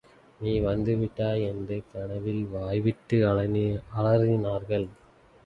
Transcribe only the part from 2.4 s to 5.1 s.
வாய்விட்டு அரற்றினான்.